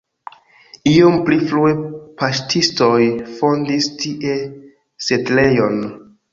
Iom 0.91 1.19
pli 1.27 1.37
frue 1.51 1.75
paŝtistoj 2.23 2.97
fondis 3.37 3.93
tie 4.03 4.41
setlejon. 5.11 5.81